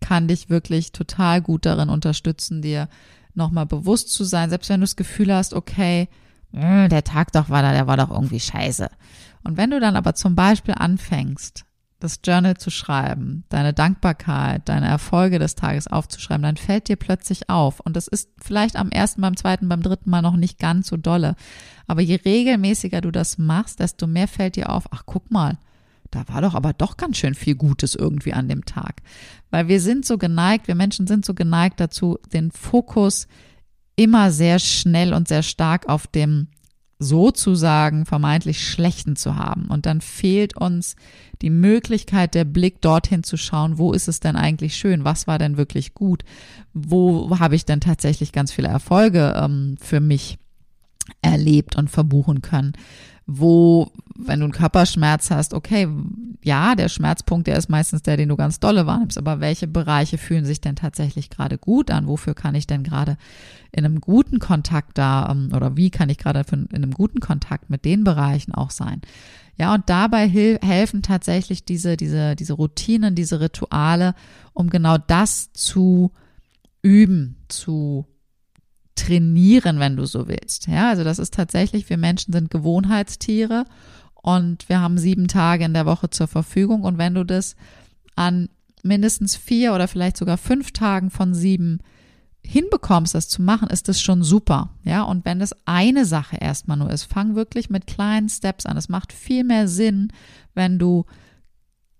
kann 0.00 0.28
dich 0.28 0.48
wirklich 0.48 0.92
total 0.92 1.42
gut 1.42 1.66
darin 1.66 1.88
unterstützen, 1.88 2.62
dir 2.62 2.88
nochmal 3.34 3.66
bewusst 3.66 4.10
zu 4.12 4.24
sein, 4.24 4.50
selbst 4.50 4.68
wenn 4.70 4.80
du 4.80 4.84
das 4.84 4.96
Gefühl 4.96 5.34
hast, 5.34 5.54
okay, 5.54 6.08
der 6.52 7.04
Tag 7.04 7.33
doch 7.33 7.49
war 7.49 7.62
da, 7.62 7.73
der 7.73 7.87
war 7.87 7.97
doch 7.97 8.11
irgendwie 8.11 8.40
scheiße. 8.40 8.88
Und 9.45 9.57
wenn 9.57 9.71
du 9.71 9.80
dann 9.80 9.97
aber 9.97 10.14
zum 10.14 10.35
Beispiel 10.35 10.75
anfängst, 10.76 11.64
das 12.00 12.21
Journal 12.25 12.57
zu 12.57 12.71
schreiben, 12.71 13.45
deine 13.50 13.75
Dankbarkeit, 13.75 14.69
deine 14.69 14.88
Erfolge 14.88 15.38
des 15.38 15.54
Tages 15.54 15.87
aufzuschreiben, 15.87 16.42
dann 16.42 16.57
fällt 16.57 16.88
dir 16.88 16.97
plötzlich 16.97 17.50
auf. 17.50 17.80
Und 17.80 17.95
das 17.95 18.09
ist 18.09 18.30
vielleicht 18.42 18.76
am 18.76 18.90
ersten, 18.90 19.21
beim 19.21 19.37
zweiten, 19.37 19.69
beim 19.69 19.83
dritten 19.83 20.09
Mal 20.11 20.23
noch 20.23 20.37
nicht 20.37 20.59
ganz 20.59 20.88
so 20.88 20.97
dolle. 20.97 21.37
Aber 21.87 22.00
je 22.00 22.16
regelmäßiger 22.16 23.02
du 23.02 23.11
das 23.11 23.37
machst, 23.37 23.80
desto 23.80 24.07
mehr 24.07 24.28
fällt 24.28 24.57
dir 24.57 24.71
auf, 24.71 24.85
ach 24.92 25.02
guck 25.04 25.30
mal, 25.30 25.59
da 26.11 26.26
war 26.28 26.40
doch 26.40 26.54
aber 26.54 26.73
doch 26.73 26.97
ganz 26.97 27.19
schön 27.19 27.35
viel 27.35 27.54
Gutes 27.54 27.95
irgendwie 27.95 28.33
an 28.33 28.49
dem 28.49 28.64
Tag. 28.64 29.02
Weil 29.50 29.69
wir 29.69 29.80
sind 29.80 30.07
so 30.07 30.19
geneigt, 30.19 30.69
wir 30.69 30.75
Menschen 30.75 31.07
sind 31.07 31.25
so 31.25 31.35
geneigt 31.35 31.78
dazu, 31.78 32.19
den 32.33 32.50
Fokus 32.50 33.28
immer 33.97 34.30
sehr 34.30 34.59
schnell 34.59 35.12
und 35.12 35.28
sehr 35.28 35.42
stark 35.42 35.88
auf 35.88 36.06
dem 36.06 36.49
sozusagen 37.00 38.04
vermeintlich 38.04 38.68
Schlechten 38.68 39.16
zu 39.16 39.37
haben. 39.37 39.66
Und 39.68 39.87
dann 39.87 40.02
fehlt 40.02 40.56
uns 40.56 40.97
die 41.40 41.49
Möglichkeit, 41.50 42.35
der 42.35 42.44
Blick 42.44 42.82
dorthin 42.82 43.25
zu 43.25 43.38
schauen, 43.38 43.78
wo 43.78 43.92
ist 43.92 44.06
es 44.06 44.20
denn 44.20 44.37
eigentlich 44.37 44.76
schön? 44.76 45.04
Was 45.04 45.26
war 45.26 45.38
denn 45.38 45.56
wirklich 45.56 45.94
gut? 45.94 46.25
Wo 46.75 47.38
habe 47.38 47.56
ich 47.56 47.64
denn 47.64 47.80
tatsächlich 47.80 48.32
ganz 48.32 48.52
viele 48.52 48.68
Erfolge 48.68 49.35
ähm, 49.35 49.76
für 49.80 50.00
mich 50.00 50.38
erlebt 51.23 51.75
und 51.75 51.88
verbuchen 51.88 52.42
können? 52.42 52.75
Wo, 53.32 53.92
wenn 54.16 54.40
du 54.40 54.44
einen 54.44 54.52
Körperschmerz 54.52 55.30
hast, 55.30 55.54
okay, 55.54 55.88
ja, 56.42 56.75
der 56.75 56.88
Schmerzpunkt, 56.88 57.46
der 57.46 57.56
ist 57.56 57.68
meistens 57.68 58.02
der, 58.02 58.16
den 58.16 58.28
du 58.28 58.37
ganz 58.37 58.58
dolle 58.58 58.87
wahrnimmst, 58.87 59.18
aber 59.18 59.40
welche 59.40 59.68
Bereiche 59.68 60.18
fühlen 60.18 60.44
sich 60.44 60.60
denn 60.60 60.75
tatsächlich 60.75 61.30
gerade 61.30 61.56
gut 61.56 61.90
an? 61.90 62.08
Wofür 62.08 62.34
kann 62.34 62.56
ich 62.56 62.66
denn 62.66 62.82
gerade 62.82 63.16
in 63.70 63.84
einem 63.84 64.00
guten 64.00 64.40
Kontakt 64.40 64.99
da 64.99 65.28
ähm, 65.30 65.50
oder 65.54 65.76
wie 65.76 65.90
kann 65.90 66.08
ich 66.08 66.18
gerade 66.18 66.44
in 66.50 66.68
einem 66.75 66.92
guten 66.92 67.20
Kontakt 67.20 67.70
mit 67.70 67.84
den 67.84 68.02
Bereichen 68.02 68.52
auch 68.52 68.70
sein? 68.70 69.00
Ja, 69.56 69.75
und 69.75 69.88
dabei 69.88 70.28
helfen 70.28 71.02
tatsächlich 71.02 71.64
diese, 71.64 71.96
diese, 71.96 72.34
diese 72.34 72.54
Routinen, 72.54 73.14
diese 73.14 73.40
Rituale, 73.40 74.14
um 74.54 74.70
genau 74.70 74.96
das 74.99 75.52
zu 75.52 76.10
üben, 76.82 77.37
zu 77.49 78.06
trainieren, 79.00 79.78
wenn 79.78 79.97
du 79.97 80.04
so 80.07 80.28
willst. 80.28 80.66
Ja, 80.66 80.90
also 80.90 81.04
das 81.04 81.19
ist 81.19 81.35
tatsächlich, 81.35 81.88
wir 81.88 81.97
Menschen 81.97 82.33
sind 82.33 82.50
Gewohnheitstiere 82.50 83.64
und 84.14 84.69
wir 84.69 84.80
haben 84.80 84.99
sieben 84.99 85.28
Tage 85.28 85.64
in 85.64 85.75
der 85.75 85.87
Woche 85.87 86.11
zur 86.11 86.28
Verfügung. 86.28 86.83
Und 86.83 86.99
wenn 86.99 87.14
du 87.14 87.25
das 87.25 87.57
an 88.16 88.49
mindestens 88.83 89.37
vier 89.37 89.75
oder 89.75 89.88
vielleicht 89.88 90.16
sogar 90.16 90.37
fünf 90.37 90.73
Tagen 90.73 91.11
von 91.11 91.35
sieben 91.35 91.80
hinbekommst, 92.42 93.14
das 93.14 93.28
zu 93.28 93.42
machen, 93.42 93.69
ist 93.69 93.88
das 93.88 94.00
schon 94.00 94.23
super. 94.23 94.71
Ja, 94.85 95.02
und 95.02 95.25
wenn 95.25 95.38
das 95.38 95.54
eine 95.66 96.04
Sache 96.04 96.37
erstmal 96.37 96.76
nur 96.76 96.90
ist, 96.90 97.04
fang 97.04 97.35
wirklich 97.35 97.71
mit 97.71 97.87
kleinen 97.87 98.28
Steps 98.28 98.66
an. 98.66 98.76
Es 98.76 98.88
macht 98.88 99.12
viel 99.12 99.45
mehr 99.45 99.69
Sinn, 99.69 100.12
wenn 100.54 100.78
du 100.78 101.04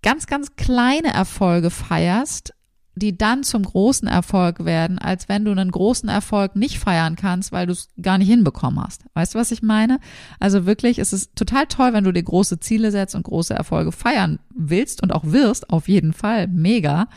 ganz, 0.03 0.27
ganz 0.27 0.57
kleine 0.57 1.13
Erfolge 1.13 1.71
feierst, 1.71 2.55
die 3.01 3.19
dann 3.19 3.43
zum 3.43 3.65
großen 3.65 4.07
Erfolg 4.07 4.65
werden, 4.65 4.99
als 4.99 5.29
wenn 5.29 5.45
du 5.45 5.51
einen 5.51 5.71
großen 5.71 6.09
Erfolg 6.09 6.55
nicht 6.55 6.79
feiern 6.79 7.17
kannst, 7.17 7.51
weil 7.51 7.67
du 7.67 7.73
es 7.73 7.89
gar 8.01 8.19
nicht 8.19 8.29
hinbekommen 8.29 8.83
hast. 8.83 9.05
Weißt 9.15 9.35
du, 9.35 9.39
was 9.39 9.51
ich 9.51 9.63
meine? 9.63 9.99
Also 10.39 10.67
wirklich, 10.67 10.99
es 10.99 11.13
ist 11.13 11.35
total 11.35 11.67
toll, 11.67 11.93
wenn 11.93 12.05
du 12.05 12.13
dir 12.13 12.23
große 12.23 12.61
Ziele 12.61 12.91
setzt 12.91 13.15
und 13.15 13.25
große 13.25 13.55
Erfolge 13.55 13.91
feiern 13.91 14.39
willst 14.55 15.03
und 15.03 15.13
auch 15.13 15.25
wirst, 15.25 15.71
auf 15.71 15.89
jeden 15.89 16.13
Fall, 16.13 16.47
mega. 16.47 17.09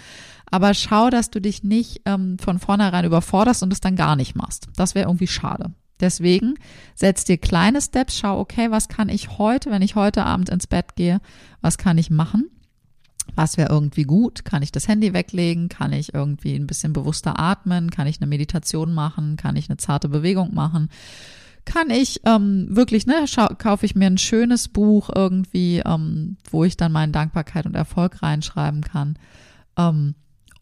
Aber 0.49 0.73
schau, 0.73 1.09
dass 1.09 1.29
du 1.29 1.41
dich 1.41 1.63
nicht 1.63 2.01
ähm, 2.05 2.37
von 2.39 2.59
vornherein 2.59 3.05
überforderst 3.05 3.63
und 3.63 3.73
es 3.73 3.81
dann 3.81 3.95
gar 3.95 4.15
nicht 4.15 4.35
machst. 4.35 4.67
Das 4.75 4.95
wäre 4.95 5.07
irgendwie 5.07 5.27
schade. 5.27 5.71
Deswegen 5.99 6.55
setz 6.95 7.23
dir 7.23 7.37
kleine 7.37 7.81
Steps, 7.81 8.17
schau, 8.17 8.39
okay, 8.39 8.71
was 8.71 8.87
kann 8.87 9.09
ich 9.09 9.37
heute, 9.37 9.71
wenn 9.71 9.81
ich 9.81 9.95
heute 9.95 10.25
Abend 10.25 10.49
ins 10.49 10.67
Bett 10.67 10.95
gehe, 10.95 11.21
was 11.61 11.77
kann 11.77 11.97
ich 11.97 12.09
machen? 12.09 12.49
Was 13.35 13.57
wäre 13.57 13.69
irgendwie 13.71 14.03
gut? 14.03 14.45
Kann 14.45 14.61
ich 14.61 14.71
das 14.71 14.87
Handy 14.87 15.13
weglegen? 15.13 15.69
Kann 15.69 15.93
ich 15.93 16.13
irgendwie 16.13 16.55
ein 16.55 16.67
bisschen 16.67 16.93
bewusster 16.93 17.39
atmen? 17.39 17.89
Kann 17.89 18.07
ich 18.07 18.19
eine 18.19 18.27
Meditation 18.27 18.93
machen? 18.93 19.37
Kann 19.37 19.55
ich 19.55 19.69
eine 19.69 19.77
zarte 19.77 20.09
Bewegung 20.09 20.53
machen? 20.53 20.89
Kann 21.65 21.89
ich 21.89 22.21
ähm, 22.25 22.67
wirklich, 22.69 23.07
ne, 23.07 23.25
kaufe 23.57 23.85
ich 23.85 23.95
mir 23.95 24.07
ein 24.07 24.17
schönes 24.17 24.67
Buch 24.67 25.09
irgendwie, 25.13 25.81
ähm, 25.85 26.37
wo 26.49 26.65
ich 26.65 26.75
dann 26.75 26.91
meine 26.91 27.13
Dankbarkeit 27.13 27.65
und 27.65 27.75
Erfolg 27.75 28.21
reinschreiben 28.21 28.81
kann. 28.81 29.17
Ähm, 29.77 30.15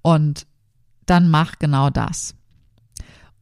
und 0.04 0.46
dann 1.08 1.30
mach 1.30 1.58
genau 1.58 1.90
das. 1.90 2.36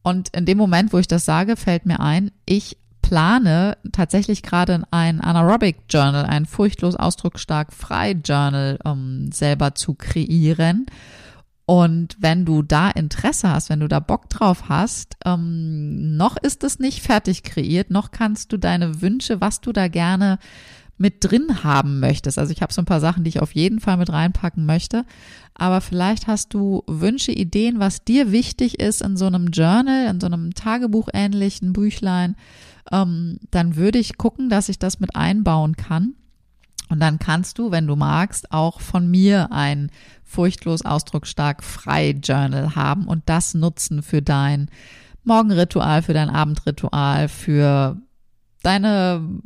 Und 0.02 0.30
in 0.30 0.46
dem 0.46 0.56
Moment, 0.56 0.92
wo 0.92 0.98
ich 0.98 1.08
das 1.08 1.26
sage, 1.26 1.56
fällt 1.56 1.84
mir 1.84 2.00
ein, 2.00 2.30
ich 2.46 2.78
plane 3.10 3.76
tatsächlich 3.90 4.40
gerade 4.40 4.84
ein 4.92 5.20
Anaerobic 5.20 5.78
Journal, 5.90 6.26
ein 6.26 6.46
furchtlos 6.46 6.94
ausdrucksstark 6.94 7.72
frei 7.72 8.12
Journal 8.12 8.78
ähm, 8.84 9.32
selber 9.32 9.74
zu 9.74 9.94
kreieren. 9.94 10.86
Und 11.66 12.16
wenn 12.20 12.44
du 12.44 12.62
da 12.62 12.88
Interesse 12.88 13.50
hast, 13.50 13.68
wenn 13.68 13.80
du 13.80 13.88
da 13.88 13.98
Bock 13.98 14.28
drauf 14.30 14.68
hast, 14.68 15.16
ähm, 15.24 16.16
noch 16.16 16.36
ist 16.36 16.62
es 16.62 16.78
nicht 16.78 17.02
fertig 17.02 17.42
kreiert, 17.42 17.90
noch 17.90 18.12
kannst 18.12 18.52
du 18.52 18.58
deine 18.58 19.02
Wünsche, 19.02 19.40
was 19.40 19.60
du 19.60 19.72
da 19.72 19.88
gerne 19.88 20.38
mit 21.00 21.24
drin 21.24 21.64
haben 21.64 21.98
möchtest. 21.98 22.38
Also 22.38 22.52
ich 22.52 22.60
habe 22.60 22.74
so 22.74 22.82
ein 22.82 22.86
paar 22.86 23.00
Sachen, 23.00 23.24
die 23.24 23.30
ich 23.30 23.40
auf 23.40 23.54
jeden 23.54 23.80
Fall 23.80 23.96
mit 23.96 24.12
reinpacken 24.12 24.66
möchte. 24.66 25.06
Aber 25.54 25.80
vielleicht 25.80 26.26
hast 26.26 26.52
du 26.52 26.82
Wünsche, 26.86 27.32
Ideen, 27.32 27.80
was 27.80 28.04
dir 28.04 28.32
wichtig 28.32 28.78
ist 28.78 29.00
in 29.00 29.16
so 29.16 29.24
einem 29.24 29.46
Journal, 29.46 30.08
in 30.10 30.20
so 30.20 30.26
einem 30.26 30.52
Tagebuch 30.52 31.08
ähnlichen 31.14 31.72
Büchlein. 31.72 32.36
Ähm, 32.92 33.38
dann 33.50 33.76
würde 33.76 33.98
ich 33.98 34.18
gucken, 34.18 34.50
dass 34.50 34.68
ich 34.68 34.78
das 34.78 35.00
mit 35.00 35.16
einbauen 35.16 35.74
kann. 35.74 36.16
Und 36.90 37.00
dann 37.00 37.18
kannst 37.18 37.58
du, 37.58 37.70
wenn 37.70 37.86
du 37.86 37.96
magst, 37.96 38.52
auch 38.52 38.82
von 38.82 39.10
mir 39.10 39.52
ein 39.52 39.90
furchtlos 40.22 40.84
ausdrucksstark 40.84 41.64
frei 41.64 42.10
Journal 42.10 42.74
haben 42.74 43.06
und 43.06 43.22
das 43.24 43.54
nutzen 43.54 44.02
für 44.02 44.20
dein 44.20 44.68
Morgenritual, 45.24 46.02
für 46.02 46.12
dein 46.12 46.28
Abendritual, 46.28 47.28
für 47.28 47.96
deine 48.62 49.40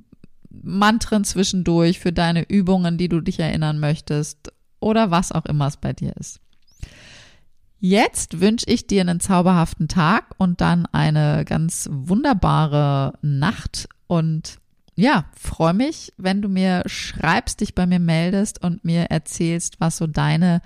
Mantren 0.63 1.25
zwischendurch, 1.25 1.99
für 1.99 2.13
deine 2.13 2.49
Übungen, 2.49 2.99
die 2.99 3.09
du 3.09 3.21
dich 3.21 3.41
erinnern 3.41 3.79
möchtest 3.79 4.53
oder 4.81 5.11
was 5.11 5.33
auch 5.33 5.47
immer 5.47 5.67
es 5.67 5.77
bei 5.77 5.93
dir 5.93 6.15
ist. 6.19 6.41
Jetzt 7.81 8.41
wünsche 8.41 8.67
ich 8.69 8.87
dir 8.87 9.03
einen 9.03 9.21
zauberhaften 9.21 9.89
Tag 9.89 10.35
und 10.39 10.61
dann 10.61 10.87
eine 10.87 11.45
ganz 11.45 11.89
wunderbare 11.91 13.13
Nacht 13.21 13.89
und 14.07 14.59
ja, 14.97 15.25
freue 15.37 15.75
mich, 15.75 16.13
wenn 16.17 16.41
du 16.41 16.49
mir 16.49 16.85
schreibst, 16.87 17.61
dich 17.61 17.75
bei 17.75 17.85
mir 17.85 17.99
meldest 17.99 18.63
und 18.63 18.85
mir 18.85 19.05
erzählst, 19.11 19.81
was 19.81 19.97
so 19.97 20.07
deine 20.07 20.63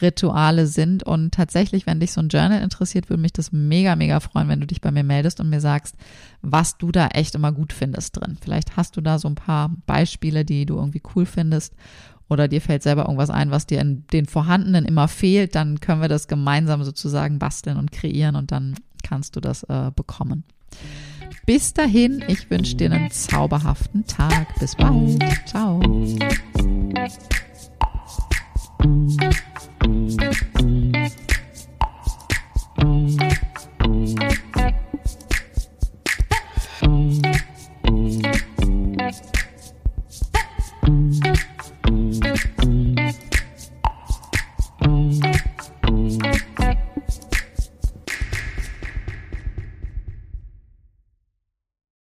Rituale 0.00 0.66
sind. 0.66 1.02
Und 1.02 1.32
tatsächlich, 1.34 1.86
wenn 1.86 2.00
dich 2.00 2.12
so 2.12 2.20
ein 2.20 2.28
Journal 2.28 2.62
interessiert, 2.62 3.08
würde 3.08 3.22
mich 3.22 3.32
das 3.32 3.52
mega, 3.52 3.96
mega 3.96 4.20
freuen, 4.20 4.48
wenn 4.48 4.60
du 4.60 4.66
dich 4.66 4.80
bei 4.80 4.90
mir 4.90 5.04
meldest 5.04 5.40
und 5.40 5.50
mir 5.50 5.60
sagst, 5.60 5.96
was 6.42 6.78
du 6.78 6.92
da 6.92 7.08
echt 7.08 7.34
immer 7.34 7.52
gut 7.52 7.72
findest 7.72 8.16
drin. 8.16 8.36
Vielleicht 8.40 8.76
hast 8.76 8.96
du 8.96 9.00
da 9.00 9.18
so 9.18 9.28
ein 9.28 9.34
paar 9.34 9.70
Beispiele, 9.86 10.44
die 10.44 10.66
du 10.66 10.76
irgendwie 10.76 11.02
cool 11.14 11.26
findest 11.26 11.74
oder 12.28 12.48
dir 12.48 12.60
fällt 12.60 12.82
selber 12.82 13.02
irgendwas 13.02 13.30
ein, 13.30 13.50
was 13.50 13.66
dir 13.66 13.80
in 13.80 14.06
den 14.12 14.26
vorhandenen 14.26 14.84
immer 14.84 15.08
fehlt, 15.08 15.54
dann 15.54 15.80
können 15.80 16.02
wir 16.02 16.08
das 16.08 16.28
gemeinsam 16.28 16.84
sozusagen 16.84 17.38
basteln 17.38 17.78
und 17.78 17.90
kreieren 17.90 18.36
und 18.36 18.52
dann 18.52 18.74
kannst 19.02 19.36
du 19.36 19.40
das 19.40 19.62
äh, 19.64 19.90
bekommen. 19.94 20.44
Bis 21.46 21.72
dahin, 21.72 22.22
ich 22.28 22.50
wünsche 22.50 22.76
dir 22.76 22.92
einen 22.92 23.10
zauberhaften 23.10 24.06
Tag. 24.06 24.54
Bis 24.60 24.76
bald. 24.76 25.18
Ciao. 25.46 25.80